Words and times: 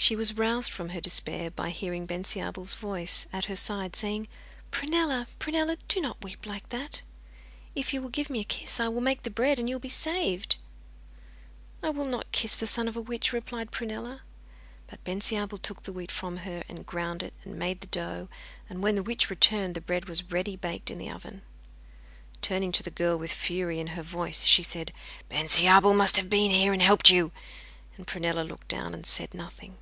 She 0.00 0.14
was 0.16 0.34
roused 0.38 0.70
from 0.70 0.90
her 0.90 1.02
despair 1.02 1.50
by 1.50 1.68
hearing 1.68 2.06
Bensiabel's 2.06 2.72
voice 2.74 3.26
at 3.32 3.46
her 3.46 3.56
side 3.56 3.96
saying: 3.96 4.28
'Prunella, 4.70 5.26
Prunella, 5.40 5.76
do 5.88 6.00
not 6.00 6.22
weep 6.22 6.46
like 6.46 6.66
that. 6.68 7.02
If 7.74 7.92
you 7.92 8.00
will 8.00 8.08
give 8.08 8.30
me 8.30 8.40
a 8.40 8.44
kiss 8.44 8.78
I 8.80 8.88
will 8.88 9.02
make 9.02 9.24
the 9.24 9.28
bread, 9.30 9.58
and 9.58 9.68
you 9.68 9.74
will 9.74 9.80
be 9.80 9.88
saved.' 9.90 10.56
'I 11.82 11.90
will 11.90 12.04
not 12.06 12.30
kiss 12.32 12.54
the 12.56 12.66
son 12.66 12.86
of 12.88 12.96
a 12.96 13.02
witch,' 13.02 13.32
replied 13.34 13.70
Prunella. 13.72 14.20
But 14.86 15.02
Bensiabel 15.04 15.58
took 15.58 15.82
the 15.82 15.92
wheat 15.92 16.12
from 16.12 16.38
her, 16.38 16.62
and 16.68 16.86
ground 16.86 17.22
it, 17.22 17.34
and 17.44 17.58
made 17.58 17.80
the 17.80 17.88
dough, 17.88 18.28
and 18.70 18.82
when 18.82 18.94
the 18.94 19.02
witch 19.02 19.28
returned 19.28 19.74
the 19.74 19.80
bread 19.82 20.08
was 20.08 20.22
ready 20.30 20.56
baked 20.56 20.90
in 20.92 20.98
the 20.98 21.10
oven. 21.10 21.42
Turning 22.40 22.70
to 22.72 22.84
the 22.84 22.92
girl, 22.92 23.18
with 23.18 23.32
fury 23.32 23.80
in 23.80 23.88
her 23.88 24.04
voice, 24.04 24.46
she 24.46 24.62
said: 24.62 24.92
'Bensiabel 25.28 25.92
must 25.92 26.16
have 26.16 26.30
been 26.30 26.52
here 26.52 26.72
and 26.72 26.80
helped 26.80 27.10
you;' 27.10 27.32
and 27.98 28.06
Prunella 28.06 28.40
looked 28.42 28.68
down, 28.68 28.94
and 28.94 29.04
said 29.04 29.34
nothing. 29.34 29.76